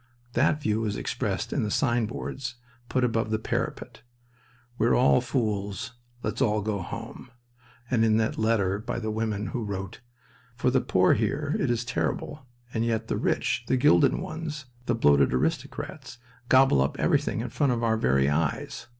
That 0.33 0.59
view 0.59 0.81
was 0.81 0.95
expressed 0.97 1.53
in 1.53 1.61
the 1.61 1.69
signboards 1.69 2.55
put 2.89 3.03
above 3.03 3.29
the 3.29 3.37
parapet, 3.37 4.01
"We're 4.79 4.95
all 4.95 5.21
fools: 5.21 5.93
let's 6.23 6.41
all 6.41 6.63
go 6.63 6.81
home"; 6.81 7.29
and 7.87 8.03
in 8.03 8.17
that 8.17 8.39
letter 8.39 8.79
by 8.79 8.97
the 8.97 9.11
woman 9.11 9.45
who 9.49 9.63
wrote: 9.63 10.01
"For 10.55 10.71
the 10.71 10.81
poor 10.81 11.13
here 11.13 11.55
it 11.59 11.69
is 11.69 11.85
terrible, 11.85 12.47
and 12.73 12.83
yet 12.83 13.09
the 13.09 13.17
rich, 13.17 13.63
the 13.67 13.77
gilded 13.77 14.15
ones, 14.15 14.65
the 14.87 14.95
bloated 14.95 15.35
aristocrats, 15.35 16.17
gobble 16.49 16.81
up 16.81 16.97
everything 16.97 17.41
in 17.41 17.49
front 17.49 17.71
of 17.71 17.83
our 17.83 17.95
very 17.95 18.27
eyes... 18.27 18.87